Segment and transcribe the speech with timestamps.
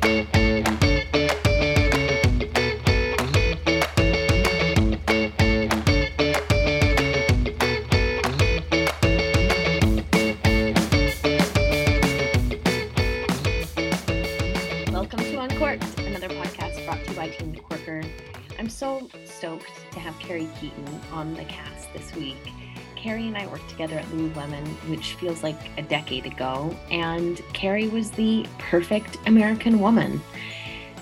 [0.00, 0.41] thank you
[23.82, 29.80] together at Lululemon, which feels like a decade ago, and Kerri was the perfect American
[29.80, 30.20] woman.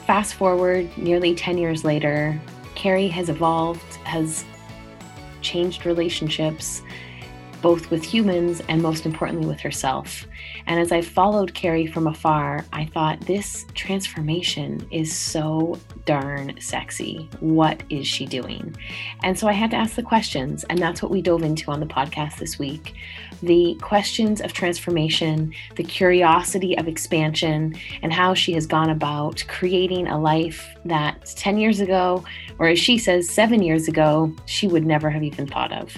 [0.07, 2.41] Fast forward nearly 10 years later,
[2.77, 4.47] Kerri has evolved, has
[5.43, 6.81] changed relationships,
[7.63, 10.27] both with humans and most importantly with herself.
[10.67, 17.29] And as I followed Kerri from afar, I thought this transformation is so darn sexy.
[17.41, 18.77] What is she doing?
[19.23, 21.81] And so I had to ask the questions, and that's what we dove into on
[21.81, 22.95] the podcast this week.
[23.43, 30.09] The questions of transformation, the curiosity of expansion, and how she has gone about creating
[30.09, 32.23] a life that 10 years ago,
[32.59, 35.97] or as she says, seven years ago, she would never have even thought of.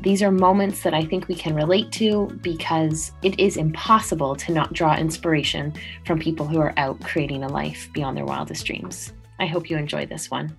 [0.00, 4.52] These are moments that I think we can relate to because it is impossible to
[4.52, 5.72] not draw inspiration
[6.06, 9.12] from people who are out creating a life beyond their wildest dreams.
[9.40, 10.56] I hope you enjoy this one.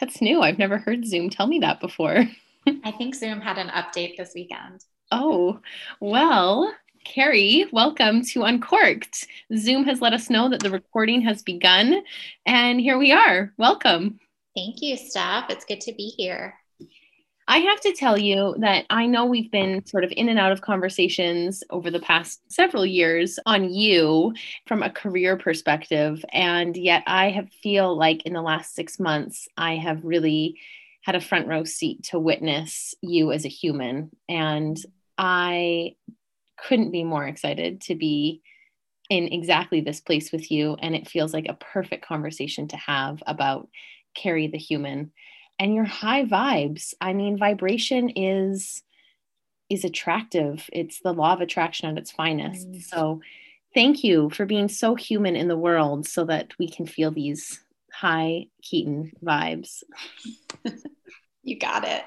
[0.00, 0.42] That's new.
[0.42, 2.24] I've never heard Zoom tell me that before.
[2.82, 4.84] I think Zoom had an update this weekend.
[5.12, 5.60] Oh,
[6.00, 6.74] well,
[7.06, 9.28] Kerri, welcome to Uncorked.
[9.56, 12.02] Zoom has let us know that the recording has begun,
[12.44, 13.52] and here we are.
[13.56, 14.18] Welcome.
[14.54, 15.50] Thank you, Steph.
[15.50, 16.54] It's good to be here.
[17.46, 20.52] I have to tell you that I know we've been sort of in and out
[20.52, 24.32] of conversations over the past several years on you
[24.66, 26.24] from a career perspective.
[26.32, 30.58] And yet I have feel like in the last six months, I have really
[31.02, 34.10] had a front row seat to witness you as a human.
[34.26, 34.78] And
[35.18, 35.96] I
[36.56, 38.40] couldn't be more excited to be
[39.10, 40.76] in exactly this place with you.
[40.80, 43.68] And it feels like a perfect conversation to have about
[44.14, 45.12] Kerri the human
[45.58, 46.94] and your high vibes.
[47.00, 48.82] I mean, vibration is
[49.70, 50.68] is attractive.
[50.72, 52.70] It's the law of attraction at its finest.
[52.70, 52.82] Mm.
[52.82, 53.20] So
[53.72, 57.60] thank you for being so human in the world so that we can feel these
[57.90, 59.82] high Keaton vibes.
[61.42, 62.04] you got it.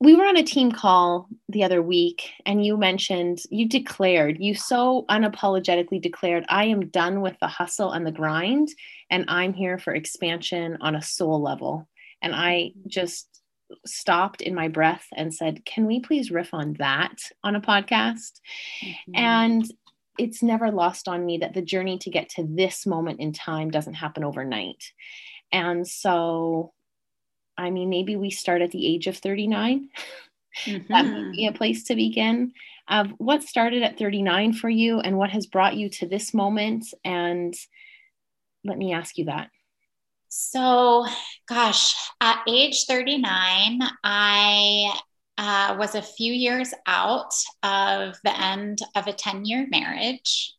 [0.00, 4.52] We were on a team call the other week, and you mentioned, you declared, you
[4.54, 8.68] so unapologetically declared, I am done with the hustle and the grind,
[9.12, 11.86] and I'm here for expansion on a soul level.
[12.22, 13.28] And I just
[13.84, 18.40] stopped in my breath and said, Can we please riff on that on a podcast?
[18.82, 19.12] Mm-hmm.
[19.14, 19.64] And
[20.18, 23.70] it's never lost on me that the journey to get to this moment in time
[23.70, 24.82] doesn't happen overnight.
[25.52, 26.72] And so,
[27.58, 29.90] I mean, maybe we start at the age of 39.
[30.64, 30.86] Mm-hmm.
[30.88, 32.52] that would be a place to begin.
[32.88, 36.86] Uh, what started at 39 for you and what has brought you to this moment?
[37.04, 37.54] And
[38.64, 39.50] let me ask you that.
[40.28, 41.06] So,
[41.46, 44.98] gosh, at age 39, I
[45.36, 50.54] uh, was a few years out of the end of a 10 year marriage.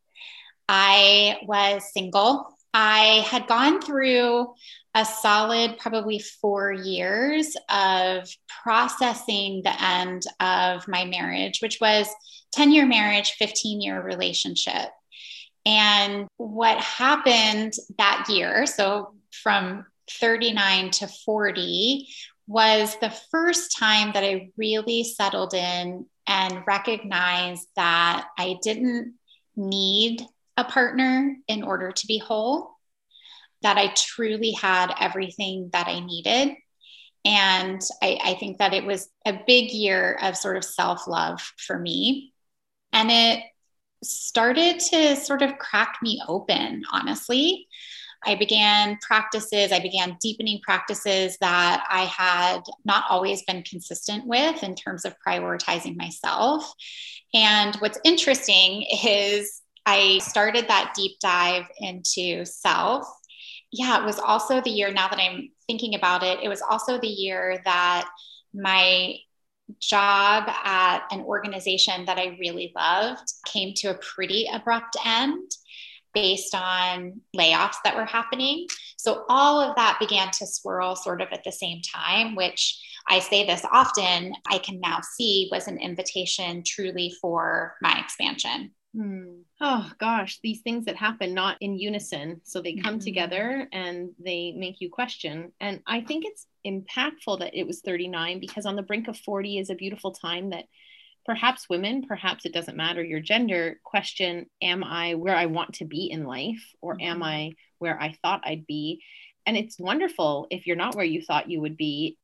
[0.70, 2.56] I was single.
[2.74, 4.54] I had gone through
[4.96, 8.30] a solid, probably four years of
[8.64, 12.08] processing the end of my marriage, which was
[12.52, 14.90] 10 year marriage, 15 year relationship.
[15.66, 19.86] And what happened that year, so from
[20.20, 22.10] 39 to 40
[22.48, 29.16] was the first time that I really settled in and recognized that I didn't
[29.56, 30.22] need
[30.58, 32.72] a partner in order to be whole,
[33.62, 36.56] that I truly had everything that I needed.
[37.26, 41.40] And I, I think that it was a big year of sort of self love
[41.58, 42.34] for me.
[42.92, 43.44] And it
[44.04, 47.68] started to sort of crack me open, honestly.
[48.26, 54.64] I began practices, I began deepening practices that I had not always been consistent with
[54.64, 56.74] in terms of prioritizing myself.
[57.34, 63.06] And what's interesting is I started that deep dive into self.
[63.72, 67.00] Yeah, it was also the year, now that I'm thinking about it, it was also
[67.00, 68.08] the year that
[68.54, 69.16] my
[69.80, 75.52] job at an organization that I really loved came to a pretty abrupt end
[76.14, 78.68] based on layoffs that were happening.
[78.98, 82.80] So all of that began to swirl sort of at the same time, which
[83.10, 88.72] I say this often, I can now see was an invitation truly for my expansion.
[88.96, 89.42] Hmm.
[89.60, 92.42] Oh gosh, these things that happen not in unison.
[92.44, 93.06] So they come mm-hmm.
[93.06, 95.52] together and they make you question.
[95.60, 99.60] And I think it's impactful that it was 39 because on the brink of 40
[99.60, 100.66] is a beautiful time that
[101.26, 105.86] perhaps women, perhaps it doesn't matter your gender, question Am I where I want to
[105.86, 107.06] be in life, or mm-hmm.
[107.06, 109.02] am I where I thought I'd be?
[109.46, 112.18] And it's wonderful if you're not where you thought you would be,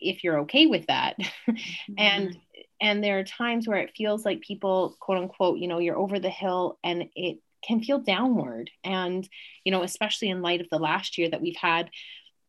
[0.00, 1.16] if you're okay with that.
[1.48, 1.94] Mm-hmm.
[1.98, 2.38] and
[2.80, 6.20] and there are times where it feels like people, quote unquote, you know, you're over
[6.20, 8.70] the hill and it can feel downward.
[8.84, 9.28] And,
[9.64, 11.90] you know, especially in light of the last year that we've had,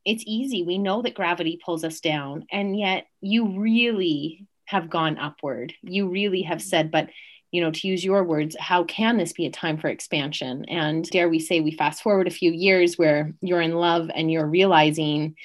[0.05, 0.63] it's easy.
[0.63, 2.45] We know that gravity pulls us down.
[2.51, 5.73] And yet you really have gone upward.
[5.81, 7.09] You really have said, but
[7.51, 10.65] you know, to use your words, how can this be a time for expansion?
[10.65, 14.31] And dare we say, we fast forward a few years where you're in love and
[14.31, 15.35] you're realizing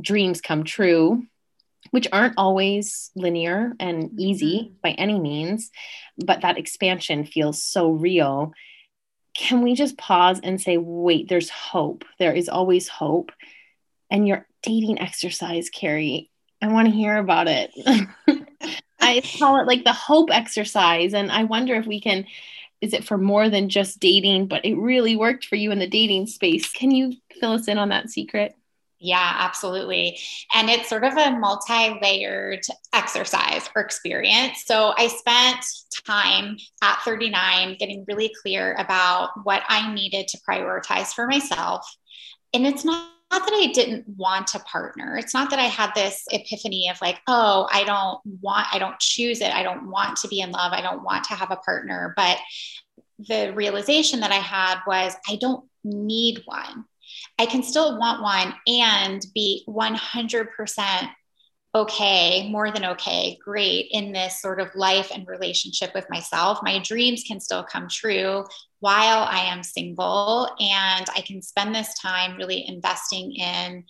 [0.00, 1.26] dreams come true,
[1.90, 4.74] which aren't always linear and easy mm-hmm.
[4.82, 5.70] by any means,
[6.16, 8.54] but that expansion feels so real.
[9.34, 12.04] Can we just pause and say, wait, there's hope?
[12.18, 13.32] There is always hope.
[14.10, 16.28] And your dating exercise, Kerri,
[16.60, 17.72] I want to hear about it.
[19.00, 21.14] I call it like the hope exercise.
[21.14, 22.26] And I wonder if we can,
[22.80, 25.88] is it for more than just dating, but it really worked for you in the
[25.88, 26.70] dating space?
[26.70, 28.54] Can you fill us in on that secret?
[29.04, 30.20] Yeah, absolutely.
[30.54, 32.62] And it's sort of a multi layered
[32.92, 34.62] exercise or experience.
[34.64, 35.64] So I spent
[36.06, 41.84] time at 39 getting really clear about what I needed to prioritize for myself.
[42.54, 45.16] And it's not not that I didn't want a partner.
[45.16, 48.98] It's not that I had this epiphany of like, oh, I don't want, I don't
[48.98, 49.54] choose it.
[49.54, 50.74] I don't want to be in love.
[50.74, 52.12] I don't want to have a partner.
[52.14, 52.36] But
[53.18, 56.84] the realization that I had was I don't need one.
[57.38, 61.08] I can still want one and be 100%
[61.74, 66.58] okay, more than okay, great in this sort of life and relationship with myself.
[66.62, 68.44] My dreams can still come true
[68.80, 73.84] while I am single, and I can spend this time really investing in.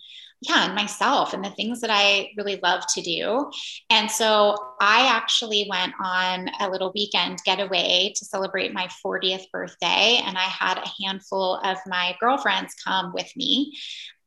[0.49, 3.49] Yeah, and myself and the things that I really love to do.
[3.89, 10.21] And so I actually went on a little weekend getaway to celebrate my 40th birthday.
[10.25, 13.73] And I had a handful of my girlfriends come with me.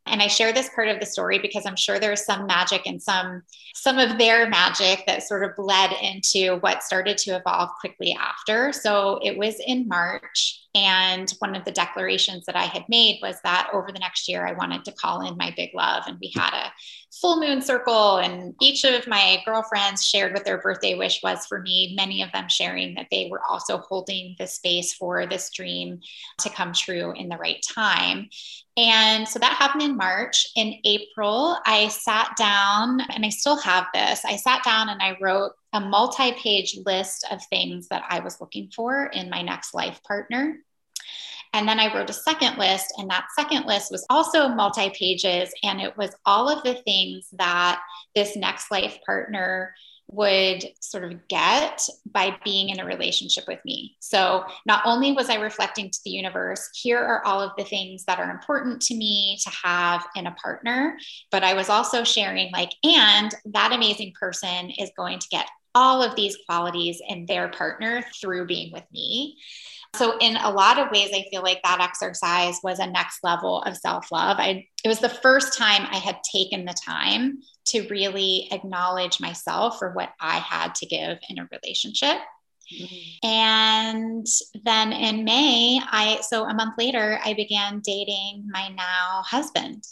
[0.07, 3.03] And I share this part of the story because I'm sure there's some magic and
[3.03, 3.43] some
[3.75, 8.73] some of their magic that sort of bled into what started to evolve quickly after.
[8.73, 13.37] So it was in March and one of the declarations that I had made was
[13.43, 16.31] that over the next year I wanted to call in my big love and we
[16.37, 16.71] had a
[17.19, 21.63] full moon circle and each of my girlfriends shared what their birthday wish was for
[21.63, 25.99] me, many of them sharing that they were also holding the space for this dream
[26.41, 28.29] to come true in the right time.
[28.77, 30.47] And so that happened in March.
[30.57, 34.23] In April, I sat down and I still have this.
[34.27, 38.41] I sat down and I wrote a multi page list of things that I was
[38.41, 40.57] looking for in my next life partner.
[41.53, 45.53] And then I wrote a second list, and that second list was also multi pages.
[45.63, 47.81] And it was all of the things that
[48.15, 49.75] this next life partner
[50.09, 53.97] would sort of get by being in a relationship with me.
[54.01, 58.05] So, not only was I reflecting to the universe, here are all of the things
[58.05, 60.97] that are important to me to have in a partner,
[61.31, 66.03] but I was also sharing, like, and that amazing person is going to get all
[66.03, 69.37] of these qualities in their partner through being with me.
[69.95, 73.63] So, in a lot of ways, I feel like that exercise was a next level
[73.63, 74.39] of self love.
[74.41, 79.79] I it was the first time I had taken the time to really acknowledge myself
[79.79, 82.19] for what I had to give in a relationship.
[82.73, 83.29] Mm-hmm.
[83.29, 84.27] And
[84.65, 89.85] then in May, I so a month later, I began dating my now husband.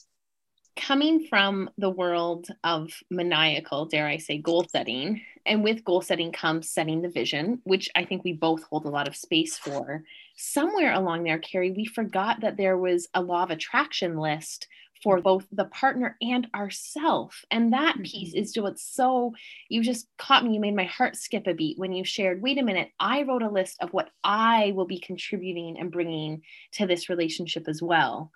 [0.77, 6.33] Coming from the world of maniacal, dare I say, goal setting, and with goal setting
[6.33, 10.03] comes setting the vision, which I think we both hold a lot of space for.
[10.37, 14.67] Somewhere along there, Kerri, we forgot that there was a law of attraction list
[15.03, 17.45] for both the partner and ourself.
[17.51, 18.43] And that piece mm-hmm.
[18.43, 19.35] is what's so,
[19.69, 20.55] you just caught me.
[20.55, 23.43] You made my heart skip a beat when you shared, wait a minute, I wrote
[23.43, 28.33] a list of what I will be contributing and bringing to this relationship as well.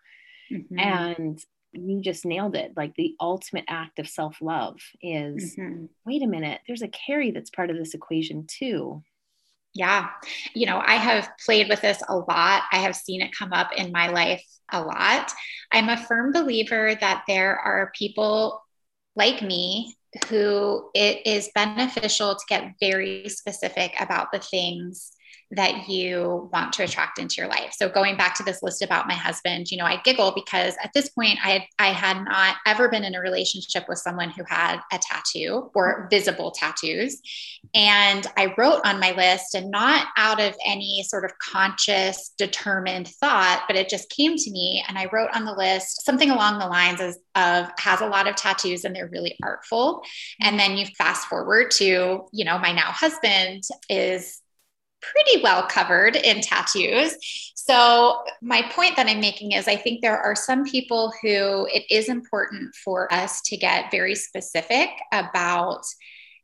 [0.52, 0.78] Mm-hmm.
[0.78, 2.72] And you just nailed it.
[2.76, 5.86] Like the ultimate act of self love is mm-hmm.
[6.06, 9.02] wait a minute, there's a Kerri that's part of this equation too.
[9.74, 10.08] Yeah.
[10.54, 12.62] You know, I have played with this a lot.
[12.72, 15.32] I have seen it come up in my life a lot.
[15.72, 18.62] I'm a firm believer that there are people
[19.14, 19.94] like me
[20.28, 25.12] who it is beneficial to get very specific about the things
[25.50, 27.72] that you want to attract into your life.
[27.72, 30.92] So going back to this list about my husband, you know, I giggle because at
[30.92, 34.44] this point I had, I had not ever been in a relationship with someone who
[34.46, 37.20] had a tattoo or visible tattoos.
[37.74, 43.08] And I wrote on my list and not out of any sort of conscious determined
[43.08, 46.58] thought, but it just came to me and I wrote on the list something along
[46.58, 50.02] the lines of, of has a lot of tattoos and they're really artful.
[50.42, 54.42] And then you fast forward to, you know, my now husband is
[55.00, 57.16] pretty well covered in tattoos.
[57.54, 61.84] So, my point that I'm making is I think there are some people who it
[61.90, 65.84] is important for us to get very specific about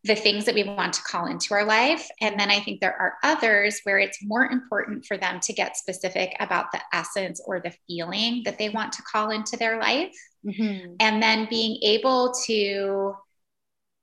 [0.04, 2.06] the things that we want to call into our life.
[2.20, 5.78] And then I think there are others where it's more important for them to get
[5.78, 10.14] specific about the essence or the feeling that they want to call into their life.
[10.44, 10.96] Mm-hmm.
[11.00, 13.14] And then being able to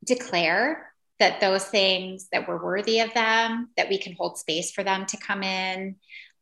[0.04, 0.91] declare
[1.22, 5.06] that those things that we're worthy of them, that we can hold space for them
[5.06, 5.96] to come in.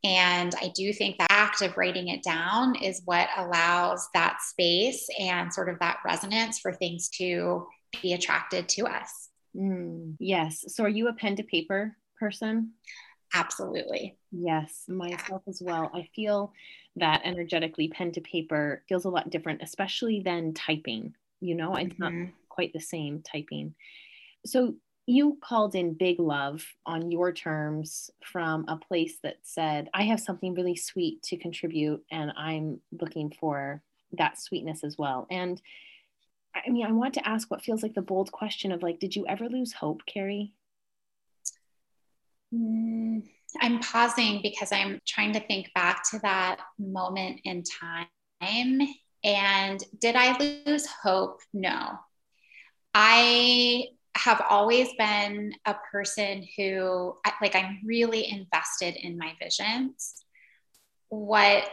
[0.05, 5.05] And I do think the act of writing it down is what allows that space
[5.19, 7.67] and sort of that resonance for things to
[8.01, 9.29] be attracted to us.
[9.53, 10.63] Mm, yes.
[10.69, 12.71] So are you a pen to paper person?
[13.33, 14.15] Absolutely.
[14.31, 15.49] Yes, myself yeah.
[15.49, 15.91] as well.
[15.93, 16.53] I feel
[16.95, 21.15] that energetically pen to paper feels a lot different, especially than typing.
[21.41, 22.21] You know, it's mm-hmm.
[22.21, 23.75] not quite the same typing.
[24.45, 30.03] So you called in big love on your terms from a place that said, I
[30.03, 33.81] have something really sweet to contribute and I'm looking for
[34.13, 35.25] that sweetness as well.
[35.31, 35.59] And
[36.53, 39.15] I mean, I want to ask what feels like the bold question of like, did
[39.15, 40.51] you ever lose hope, Kerri?
[42.53, 43.23] Mm,
[43.61, 48.07] I'm pausing because I'm trying to think back to that moment in time.
[49.23, 51.39] And did I lose hope?
[51.53, 51.99] No.
[52.93, 53.87] I
[54.23, 60.15] have always been a person who, like, I'm really invested in my visions.
[61.09, 61.69] What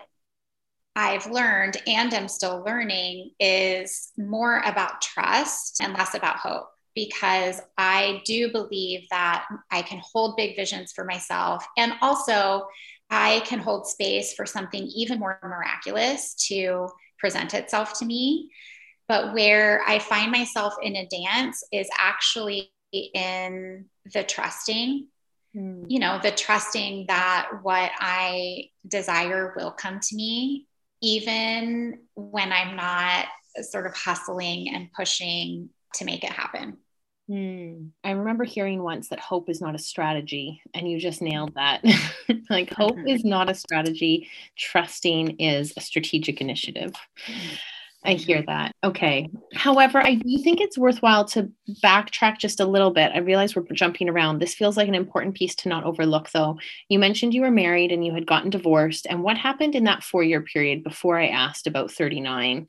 [0.95, 7.61] I've learned and I'm still learning is more about trust and less about hope because
[7.77, 11.67] I do believe that I can hold big visions for myself.
[11.77, 12.67] And also,
[13.11, 16.89] I can hold space for something even more miraculous to
[17.19, 18.51] present itself to me.
[19.09, 25.07] But where I find myself in a dance is actually in the trusting,
[25.55, 25.85] mm.
[25.89, 30.67] you know, the trusting that what I desire will come to me,
[31.03, 33.27] even when I'm not
[33.63, 36.79] sort of hustling and pushing to make it happen.
[37.29, 37.89] Hmm.
[38.05, 41.85] I remember hearing once that hope is not a strategy, and you just nailed that.
[42.51, 43.09] like, hope mm-hmm.
[43.09, 46.93] is not a strategy, trusting is a strategic initiative.
[47.27, 47.55] Mm-hmm.
[48.07, 48.73] I hear that.
[48.85, 49.29] Okay.
[49.55, 51.51] However, I do think it's worthwhile to
[51.83, 53.13] backtrack just a little bit.
[53.13, 54.39] I realize we're jumping around.
[54.39, 56.59] This feels like an important piece to not overlook, though.
[56.89, 59.07] You mentioned you were married and you had gotten divorced.
[59.09, 62.69] And what happened in that four year period before I asked about 39?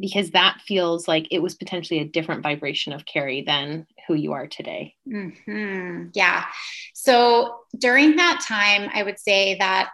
[0.00, 4.32] Because that feels like it was potentially a different vibration of Kerri than who you
[4.32, 4.94] are today.
[5.06, 6.08] Mm-hmm.
[6.14, 6.44] Yeah.
[6.94, 9.90] So during that time, I would say that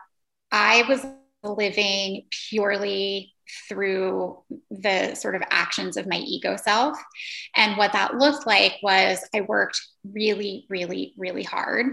[0.50, 1.04] I was
[1.42, 3.34] living purely
[3.68, 4.38] through
[4.70, 6.98] the sort of actions of my ego self.
[7.56, 9.80] And what that looked like was I worked
[10.12, 11.86] really, really, really hard.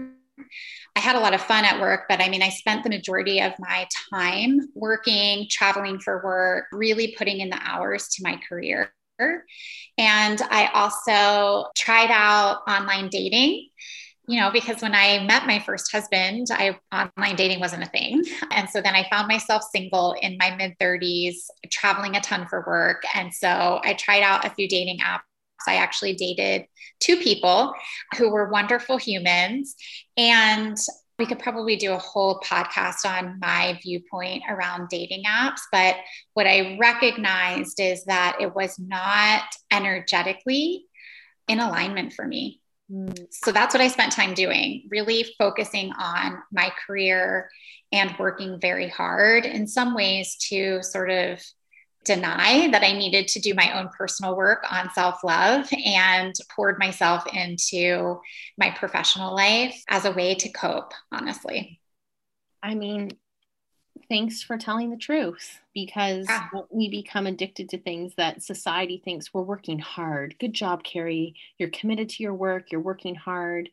[0.94, 3.40] I had a lot of fun at work, but I mean, I spent the majority
[3.40, 8.92] of my time working, traveling for work, really putting in the hours to my career.
[9.18, 13.68] And I also tried out online dating
[14.28, 18.24] you know, because when I met my first husband, I online dating wasn't a thing.
[18.50, 21.36] And so then I found myself single in my mid 30s,
[21.70, 23.02] traveling a ton for work.
[23.14, 25.20] And so I tried out a few dating apps.
[25.68, 26.66] I actually dated
[27.00, 27.72] two people
[28.16, 29.74] who were wonderful humans.
[30.16, 30.76] And
[31.18, 35.60] we could probably do a whole podcast on my viewpoint around dating apps.
[35.72, 35.96] But
[36.34, 40.86] what I recognized is that it was not energetically
[41.48, 42.60] in alignment for me.
[43.30, 47.48] So that's what I spent time doing, really focusing on my career
[47.92, 51.40] and working very hard in some ways to sort of
[52.04, 56.78] deny that I needed to do my own personal work on self love and poured
[56.78, 58.20] myself into
[58.56, 61.80] my professional life as a way to cope, honestly.
[62.62, 63.10] I mean,
[64.08, 66.28] thanks for telling the truth because
[66.70, 70.36] we become addicted to things that society thinks we're working hard.
[70.38, 71.34] Good job, Kerri.
[71.58, 73.68] You're committed to your work, you're working hard.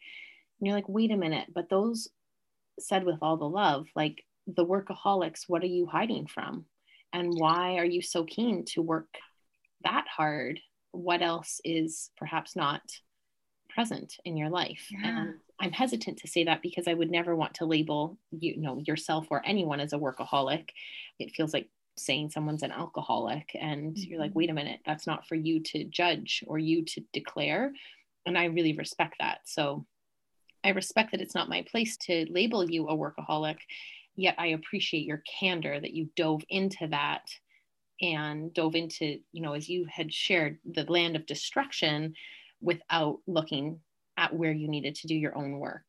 [0.59, 2.07] And you're like, wait a minute, but those
[2.79, 6.65] said with all the love, like the workaholics, what are you hiding from?
[7.11, 9.09] And why are you so keen to work
[9.83, 10.59] that hard?
[10.91, 12.81] What else is perhaps not
[13.73, 14.87] present in your life.
[14.89, 14.99] Yeah.
[15.03, 18.79] And I'm hesitant to say that because I would never want to label you know
[18.85, 20.69] yourself or anyone as a workaholic.
[21.19, 24.09] It feels like saying someone's an alcoholic and mm-hmm.
[24.09, 24.39] you're like, mm-hmm.
[24.39, 27.71] wait a minute, that's not for you to judge or you to declare.
[28.25, 29.41] And I really respect that.
[29.45, 29.85] So
[30.63, 33.57] I respect that it's not my place to label you a workaholic,
[34.15, 37.29] yet I appreciate your candor that you dove into that
[38.01, 42.15] and dove into, you know, as you had shared, the land of destruction
[42.63, 43.79] without looking
[44.17, 45.85] at where you needed to do your own work.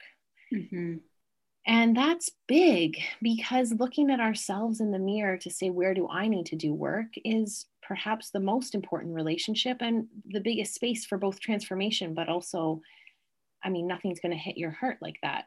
[0.53, 0.97] Mm-hmm.
[1.67, 6.29] And that's big because looking at ourselves in the mirror to say, where do I
[6.29, 11.17] need to do work is perhaps the most important relationship and the biggest space for
[11.17, 12.83] both transformation, but also,
[13.63, 15.45] I mean, nothing's going to hit your heart like that.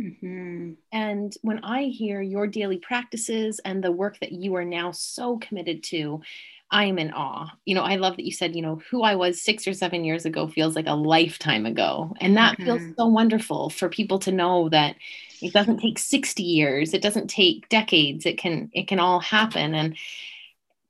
[0.00, 0.72] Mm-hmm.
[0.92, 5.38] And when I hear your daily practices and the work that you are now so
[5.38, 6.22] committed to,
[6.70, 7.50] I am in awe.
[7.64, 10.04] You know, I love that you said, you know, who I was six or seven
[10.04, 12.14] years ago feels like a lifetime ago.
[12.20, 12.64] And that mm-hmm.
[12.64, 14.96] feels so wonderful for people to know that
[15.42, 18.26] it doesn't take 60 years, it doesn't take decades.
[18.26, 19.74] It can, it can all happen.
[19.74, 19.96] And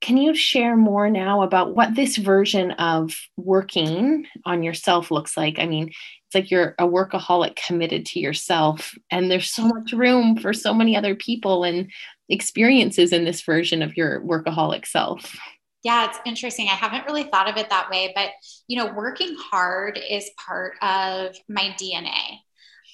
[0.01, 5.57] can you share more now about what this version of working on yourself looks like?
[5.59, 10.37] I mean, it's like you're a workaholic committed to yourself, and there's so much room
[10.37, 11.91] for so many other people and
[12.29, 15.37] experiences in this version of your workaholic self.
[15.83, 16.67] Yeah, it's interesting.
[16.67, 18.29] I haven't really thought of it that way, but
[18.67, 22.39] you know, working hard is part of my DNA.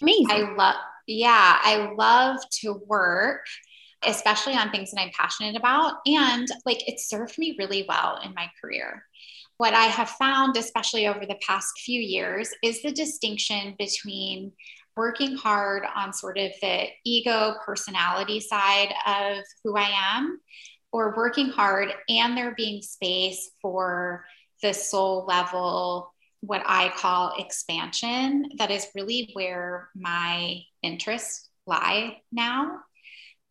[0.02, 0.28] Amazing.
[0.30, 0.76] I love,
[1.06, 3.46] yeah, I love to work,
[4.06, 5.96] especially on things that I'm passionate about.
[6.06, 9.04] And like it served me really well in my career.
[9.58, 14.52] What I have found, especially over the past few years, is the distinction between
[14.96, 20.40] working hard on sort of the ego personality side of who I am
[20.92, 24.26] or working hard and there being space for
[24.62, 32.80] the soul level what i call expansion that is really where my interests lie now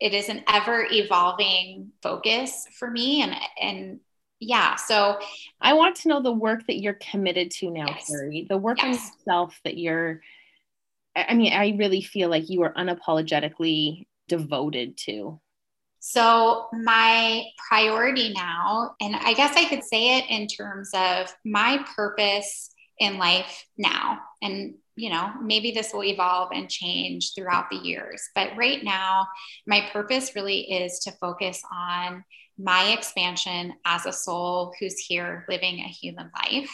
[0.00, 4.00] it is an ever evolving focus for me and and
[4.40, 5.18] yeah so
[5.60, 8.10] i want to know the work that you're committed to now yes.
[8.10, 8.84] Kerri the work yes.
[8.86, 10.20] on yourself that you're
[11.14, 15.40] i mean i really feel like you are unapologetically devoted to
[16.08, 21.84] so, my priority now, and I guess I could say it in terms of my
[21.96, 22.70] purpose
[23.00, 28.22] in life now, and you know, maybe this will evolve and change throughout the years.
[28.36, 29.26] But right now,
[29.66, 32.24] my purpose really is to focus on
[32.56, 36.70] my expansion as a soul who's here living a human life.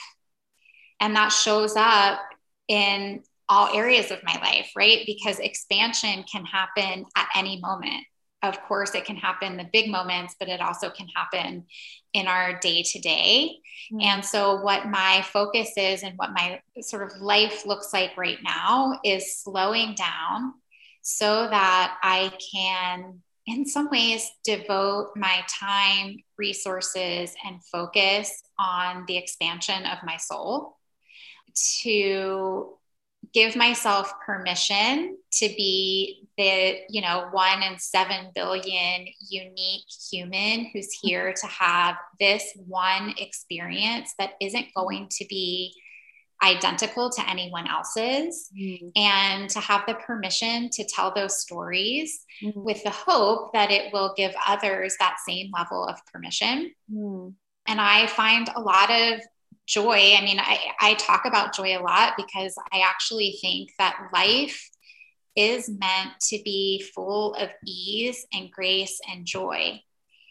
[1.01, 2.21] And that shows up
[2.69, 5.01] in all areas of my life, right?
[5.07, 8.05] Because expansion can happen at any moment
[8.43, 11.65] of course it can happen the big moments but it also can happen
[12.13, 13.57] in our day to day
[14.01, 18.39] and so what my focus is and what my sort of life looks like right
[18.43, 20.53] now is slowing down
[21.03, 29.17] so that i can in some ways devote my time resources and focus on the
[29.17, 30.79] expansion of my soul
[31.55, 32.77] to
[33.33, 40.93] give myself permission to be the you know one in seven billion unique human who's
[41.03, 45.75] here to have this one experience that isn't going to be
[46.43, 48.91] identical to anyone else's mm.
[48.97, 52.53] and to have the permission to tell those stories mm.
[52.57, 57.33] with the hope that it will give others that same level of permission mm.
[57.67, 59.21] and i find a lot of
[59.73, 60.15] joy.
[60.17, 64.69] I mean, I, I talk about joy a lot because I actually think that life
[65.35, 69.81] is meant to be full of ease and grace and joy.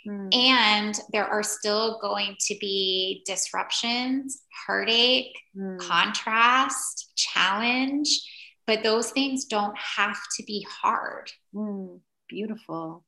[0.08, 0.34] Mm.
[0.34, 5.80] And there are still going to be disruptions, heartache, mm.
[5.80, 8.10] contrast, challenge,
[8.68, 11.32] but those things don't have to be hard.
[11.54, 12.00] Mm.
[12.30, 13.04] Beautiful.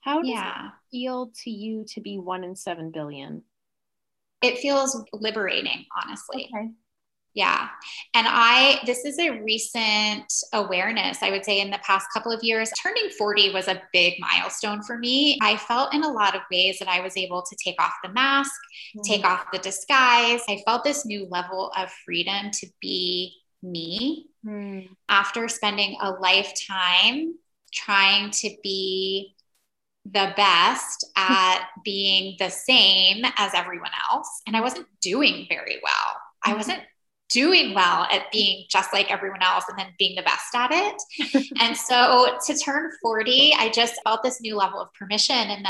[0.00, 0.66] How does yeah.
[0.66, 3.42] it feel to you to be one in seven billion?
[4.42, 6.48] It feels liberating, honestly.
[6.54, 6.68] Okay.
[7.34, 7.68] Yeah.
[8.14, 12.42] And I, this is a recent awareness, I would say, in the past couple of
[12.42, 12.68] years.
[12.82, 15.38] Turning 40 was a big milestone for me.
[15.40, 18.12] I felt in a lot of ways that I was able to take off the
[18.12, 18.50] mask,
[18.96, 19.02] mm.
[19.04, 20.40] take off the disguise.
[20.48, 24.88] I felt this new level of freedom to be me mm.
[25.08, 27.34] after spending a lifetime
[27.72, 29.36] trying to be
[30.12, 34.42] the best at being the same as everyone else.
[34.46, 36.16] And I wasn't doing very well.
[36.44, 36.56] I mm-hmm.
[36.56, 36.80] wasn't
[37.30, 41.52] doing well at being just like everyone else and then being the best at it.
[41.60, 45.36] and so to turn 40, I just felt this new level of permission.
[45.36, 45.66] And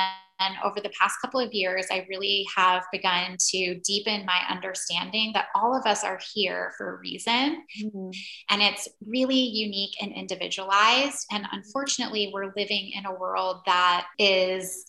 [0.65, 5.47] over the past couple of years, I really have begun to deepen my understanding that
[5.55, 7.65] all of us are here for a reason.
[7.83, 8.11] Mm-hmm.
[8.51, 11.27] And it's really unique and individualized.
[11.31, 14.85] And unfortunately, we're living in a world that is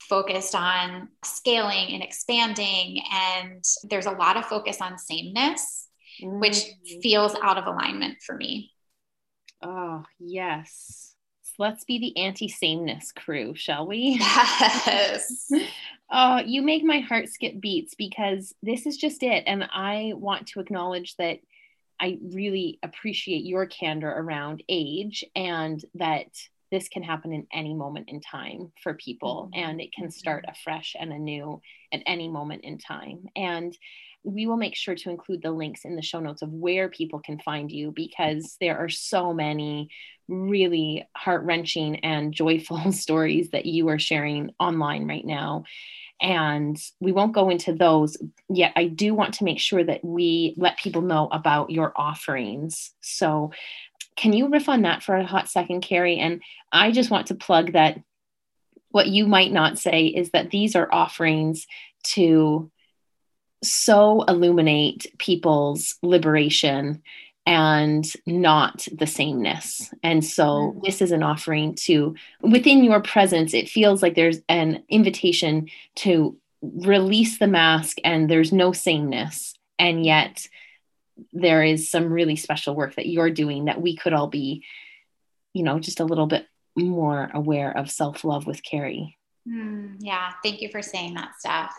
[0.00, 3.02] focused on scaling and expanding.
[3.12, 5.88] And there's a lot of focus on sameness,
[6.22, 6.40] mm-hmm.
[6.40, 6.64] which
[7.02, 8.72] feels out of alignment for me.
[9.62, 11.14] Oh, yes.
[11.58, 14.20] Let's be the anti sameness crew, shall we?
[14.86, 15.50] Yes.
[16.10, 19.44] oh, you make my heart skip beats because this is just it.
[19.46, 21.40] And I want to acknowledge that
[22.00, 26.26] I really appreciate your candor around age and that
[26.72, 29.70] this can happen in any moment in time for people mm-hmm.
[29.70, 30.52] and it can start mm-hmm.
[30.52, 31.60] afresh and anew
[31.92, 33.26] at any moment in time.
[33.36, 33.76] And
[34.24, 37.20] we will make sure to include the links in the show notes of where people
[37.20, 39.88] can find you because there are so many
[40.28, 45.64] really heart wrenching and joyful stories that you are sharing online right now.
[46.20, 48.16] And we won't go into those
[48.48, 48.72] yet.
[48.76, 52.92] I do want to make sure that we let people know about your offerings.
[53.00, 53.50] So,
[54.14, 56.18] can you riff on that for a hot second, Kerri?
[56.18, 57.98] And I just want to plug that
[58.90, 61.66] what you might not say is that these are offerings
[62.04, 62.70] to
[63.62, 67.02] so illuminate people's liberation
[67.44, 69.92] and not the sameness.
[70.02, 70.80] And so mm-hmm.
[70.84, 76.36] this is an offering to within your presence, it feels like there's an invitation to
[76.62, 79.54] release the mask and there's no sameness.
[79.78, 80.46] And yet
[81.32, 84.64] there is some really special work that you're doing that we could all be,
[85.52, 86.46] you know, just a little bit
[86.76, 89.16] more aware of self love with Kerri.
[89.48, 90.32] Mm, yeah.
[90.44, 91.74] Thank you for saying that, Steph.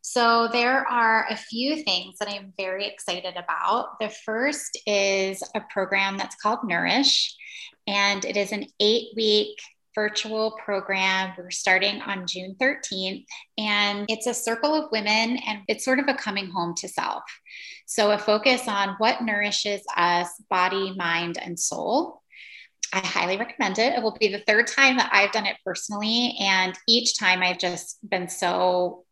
[0.00, 3.98] So, there are a few things that I'm very excited about.
[4.00, 7.34] The first is a program that's called Nourish,
[7.86, 9.58] and it is an eight week
[9.94, 11.32] virtual program.
[11.36, 13.24] We're starting on June 13th,
[13.58, 17.24] and it's a circle of women, and it's sort of a coming home to self.
[17.86, 22.22] So, a focus on what nourishes us, body, mind, and soul.
[22.92, 23.94] I highly recommend it.
[23.94, 26.36] It will be the third time that I've done it personally.
[26.40, 29.04] And each time I've just been so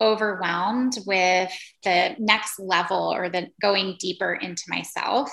[0.00, 1.52] overwhelmed with
[1.84, 5.30] the next level or the going deeper into myself.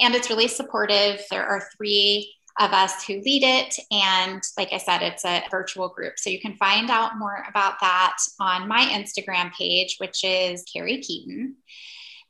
[0.00, 1.20] And it's really supportive.
[1.30, 3.74] There are three of us who lead it.
[3.90, 6.18] And like I said, it's a virtual group.
[6.18, 11.02] So you can find out more about that on my Instagram page, which is Kerri
[11.02, 11.56] Keaton.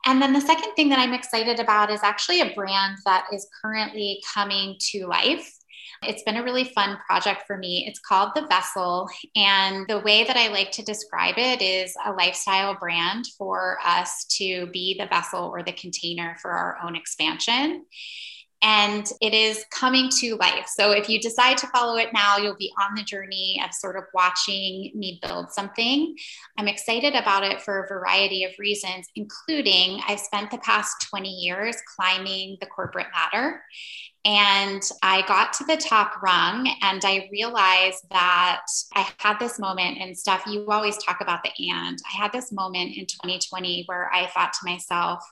[0.06, 3.48] And then the second thing that I'm excited about is actually a brand that is
[3.62, 5.50] currently coming to life.
[6.03, 7.85] It's been a really fun project for me.
[7.87, 9.09] It's called The Vessel.
[9.37, 14.25] And the way that I like to describe it is a lifestyle brand for us
[14.38, 17.85] to be the vessel or the container for our own expansion
[18.64, 20.66] and it is coming to life.
[20.74, 23.94] So if you decide to follow it now, you'll be on the journey of sort
[23.94, 26.16] of watching me build something.
[26.57, 31.29] I'm excited about it for a variety of reasons, including I've spent the past 20
[31.29, 33.61] years climbing the corporate ladder.
[34.24, 38.62] And I got to the top rung and I realized that
[38.94, 41.98] I had this moment, and Steph, you always talk about the and.
[42.11, 45.22] I had this moment in 2020 where I thought to myself,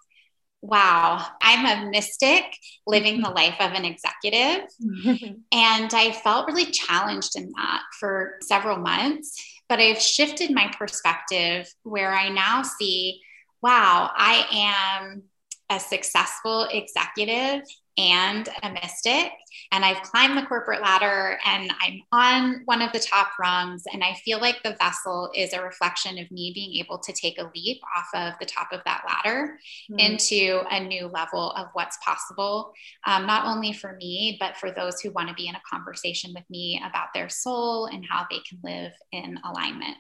[0.63, 2.45] wow, I'm a mystic
[2.87, 4.69] living the life of an executive.
[5.53, 9.35] and I felt really challenged in that for several months.
[9.69, 13.21] But I've shifted my perspective where I now see,
[13.61, 15.23] wow, I am
[15.69, 17.63] a successful executive
[17.99, 19.33] and a mystic.
[19.71, 23.85] And I've climbed the corporate ladder and I'm on one of the top rungs.
[23.93, 27.39] And I feel like the vessel is a reflection of me being able to take
[27.39, 29.59] a leap off of the top of that ladder
[29.91, 29.99] mm-hmm.
[29.99, 32.73] into a new level of what's possible,
[33.07, 36.33] um, not only for me, but for those who want to be in a conversation
[36.35, 39.97] with me about their soul and how they can live in alignment.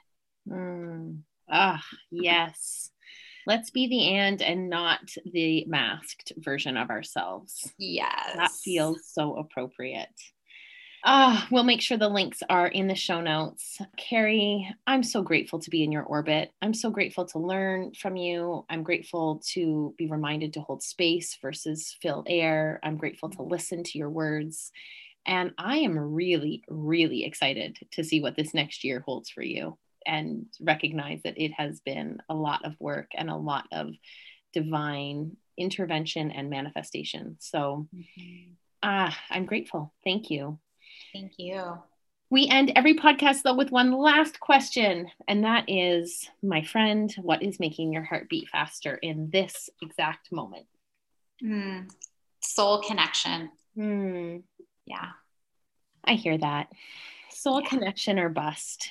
[0.48, 1.18] Mm.
[1.50, 2.91] Ah, yes
[3.46, 7.72] let's be the and and not the masked version of ourselves.
[7.78, 8.36] Yes.
[8.36, 10.08] That feels so appropriate.
[11.04, 13.80] Ah, we'll make sure the links are in the show notes.
[13.98, 16.52] Kerri, I'm so grateful to be in your orbit.
[16.62, 18.64] I'm so grateful to learn from you.
[18.70, 22.78] I'm grateful to be reminded to hold space versus fill air.
[22.84, 24.70] I'm grateful to listen to your words.
[25.26, 29.76] And I am really, really excited to see what this next year holds for you
[30.06, 33.92] and recognize that it has been a lot of work and a lot of
[34.52, 37.36] divine intervention and manifestation.
[37.40, 38.52] So mm-hmm.
[38.82, 39.92] ah, I'm grateful.
[40.04, 40.58] Thank you.
[41.12, 41.78] Thank you.
[42.30, 47.42] We end every podcast though with one last question, and that is, my friend, what
[47.42, 50.64] is making your heart beat faster in this exact moment?
[51.44, 51.90] Mm,
[52.40, 53.50] soul connection.
[53.74, 54.38] Hmm.
[54.86, 55.10] Yeah.
[56.04, 56.68] I hear that
[57.30, 57.68] soul yeah.
[57.68, 58.88] connection or bust.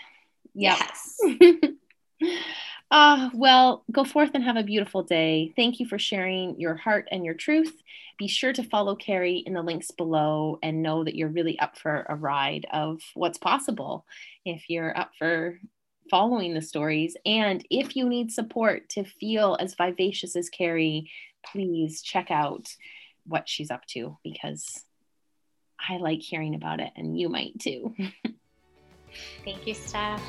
[0.54, 0.78] Yep.
[0.80, 1.18] Yes.
[2.92, 5.54] Uh, well, go forth and have a beautiful day.
[5.56, 7.82] Thank you for sharing your heart and your truth.
[8.20, 11.78] Be sure to follow Kerri in the links below and know that you're really up
[11.78, 14.06] for a ride of what's possible
[14.44, 15.58] if you're up for
[16.10, 17.16] following the stories.
[17.26, 21.08] And if you need support to feel as vivacious as Kerri,
[21.46, 22.76] please check out
[23.26, 24.84] what she's up to because
[25.80, 27.96] I like hearing about it and you might too.
[29.44, 30.22] Thank you, Steph.